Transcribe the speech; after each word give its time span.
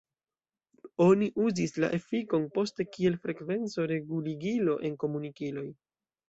Oni 1.03 1.27
uzis 1.43 1.77
la 1.83 1.89
efikon 1.97 2.47
poste 2.55 2.87
kiel 2.95 3.19
frekvenco-reguligilo 3.27 4.75
en 4.91 4.99
komunikiloj. 5.05 5.67